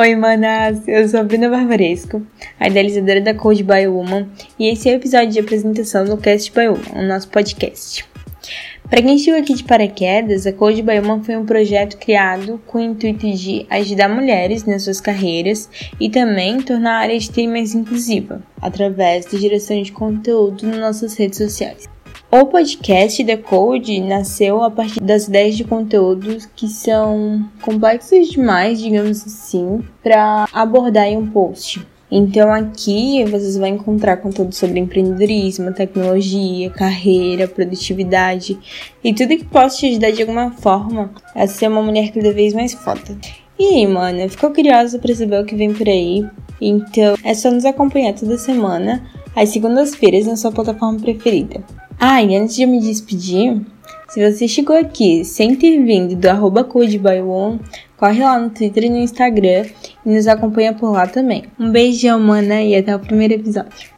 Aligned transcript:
Oi, 0.00 0.14
manas! 0.14 0.86
Eu 0.86 1.08
sou 1.08 1.18
a 1.18 1.24
Bruna 1.24 1.50
Barbaresco, 1.50 2.24
a 2.60 2.68
idealizadora 2.68 3.20
da 3.20 3.34
Code 3.34 3.64
by 3.64 3.88
Woman, 3.88 4.28
e 4.56 4.68
esse 4.68 4.88
é 4.88 4.92
o 4.92 4.94
episódio 4.94 5.30
de 5.30 5.40
apresentação 5.40 6.04
do 6.04 6.16
Cast 6.16 6.52
by 6.52 6.68
Woman, 6.68 7.02
o 7.02 7.08
nosso 7.08 7.28
podcast. 7.28 8.04
Para 8.88 9.02
quem 9.02 9.18
chegou 9.18 9.40
aqui 9.40 9.54
de 9.54 9.64
paraquedas, 9.64 10.46
a 10.46 10.52
Code 10.52 10.82
by 10.82 11.00
Woman 11.00 11.24
foi 11.24 11.36
um 11.36 11.44
projeto 11.44 11.98
criado 11.98 12.62
com 12.64 12.78
o 12.78 12.80
intuito 12.80 13.28
de 13.28 13.66
ajudar 13.68 14.08
mulheres 14.08 14.64
nas 14.64 14.84
suas 14.84 15.00
carreiras 15.00 15.68
e 15.98 16.08
também 16.08 16.62
tornar 16.62 16.92
a 16.92 17.00
área 17.00 17.18
de 17.18 17.28
TI 17.28 17.48
mais 17.48 17.74
inclusiva, 17.74 18.40
através 18.62 19.26
da 19.26 19.36
geração 19.36 19.82
de 19.82 19.90
conteúdo 19.90 20.64
nas 20.64 20.78
nossas 20.78 21.16
redes 21.16 21.38
sociais. 21.38 21.88
O 22.30 22.44
podcast 22.44 23.24
The 23.24 23.38
Code 23.38 24.00
nasceu 24.00 24.62
a 24.62 24.70
partir 24.70 25.00
das 25.00 25.28
ideias 25.28 25.56
de 25.56 25.64
conteúdos 25.64 26.46
que 26.54 26.68
são 26.68 27.48
complexos 27.62 28.28
demais, 28.28 28.78
digamos 28.78 29.24
assim, 29.24 29.82
para 30.02 30.46
abordar 30.52 31.06
em 31.06 31.16
um 31.16 31.26
post. 31.26 31.80
Então 32.10 32.52
aqui 32.52 33.24
vocês 33.24 33.56
vão 33.56 33.68
encontrar 33.68 34.18
conteúdo 34.18 34.54
sobre 34.54 34.78
empreendedorismo, 34.78 35.72
tecnologia, 35.72 36.68
carreira, 36.68 37.48
produtividade 37.48 38.58
e 39.02 39.14
tudo 39.14 39.38
que 39.38 39.44
possa 39.44 39.78
te 39.78 39.86
ajudar 39.86 40.10
de 40.10 40.20
alguma 40.20 40.50
forma 40.50 41.10
a 41.34 41.46
ser 41.46 41.68
uma 41.68 41.82
mulher 41.82 42.12
cada 42.12 42.30
vez 42.34 42.52
mais 42.52 42.74
foda. 42.74 43.16
E 43.58 43.64
aí, 43.64 43.86
mano, 43.86 44.28
ficou 44.28 44.50
curiosa 44.50 44.98
para 44.98 45.14
saber 45.14 45.40
o 45.40 45.46
que 45.46 45.56
vem 45.56 45.72
por 45.72 45.88
aí? 45.88 46.26
Então 46.60 47.14
é 47.24 47.32
só 47.32 47.50
nos 47.50 47.64
acompanhar 47.64 48.12
toda 48.12 48.36
semana, 48.36 49.02
às 49.34 49.48
segundas-feiras, 49.48 50.26
na 50.26 50.36
sua 50.36 50.52
plataforma 50.52 51.00
preferida. 51.00 51.64
Ah, 52.00 52.22
e 52.22 52.36
antes 52.36 52.54
de 52.54 52.62
eu 52.62 52.68
me 52.68 52.80
despedir, 52.80 53.60
se 54.08 54.24
você 54.24 54.46
chegou 54.46 54.76
aqui 54.76 55.24
sem 55.24 55.56
ter 55.56 55.82
vindo 55.82 56.14
do 56.14 56.26
arroba 56.26 56.62
CodeByOne, 56.62 57.60
corre 57.96 58.22
lá 58.22 58.38
no 58.38 58.50
Twitter 58.50 58.84
e 58.84 58.88
no 58.88 58.98
Instagram 58.98 59.66
e 60.06 60.10
nos 60.10 60.28
acompanha 60.28 60.72
por 60.72 60.92
lá 60.92 61.08
também. 61.08 61.44
Um 61.58 61.72
beijão, 61.72 62.20
mana, 62.20 62.62
e 62.62 62.76
até 62.76 62.94
o 62.94 63.00
primeiro 63.00 63.34
episódio. 63.34 63.97